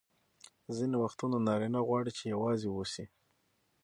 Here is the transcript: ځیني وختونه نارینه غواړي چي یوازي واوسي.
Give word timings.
ځیني 0.75 0.97
وختونه 0.99 1.37
نارینه 1.47 1.79
غواړي 1.87 2.11
چي 2.17 2.23
یوازي 2.33 2.67
واوسي. 2.69 3.05